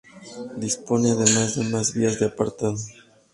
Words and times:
Dispone 0.57 1.11
además 1.11 1.55
de 1.57 1.63
más 1.65 1.93
vías 1.93 2.19
de 2.19 2.25
apartado. 2.25 2.75